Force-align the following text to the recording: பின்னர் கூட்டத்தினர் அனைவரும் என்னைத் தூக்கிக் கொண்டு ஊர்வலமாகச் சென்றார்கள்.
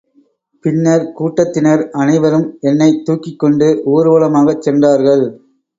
பின்னர் 0.65 1.05
கூட்டத்தினர் 1.11 1.83
அனைவரும் 1.93 2.47
என்னைத் 2.61 3.05
தூக்கிக் 3.05 3.39
கொண்டு 3.39 3.69
ஊர்வலமாகச் 3.91 4.65
சென்றார்கள். 4.65 5.25